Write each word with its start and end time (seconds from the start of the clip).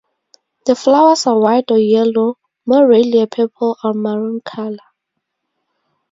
The 0.65 0.73
flowers 0.75 1.27
are 1.27 1.37
white 1.37 1.69
or 1.69 1.77
yellow, 1.77 2.39
more 2.65 2.87
rarely 2.87 3.21
a 3.21 3.27
purple 3.27 3.77
or 3.83 3.93
maroon 3.93 4.41
color. 4.43 4.79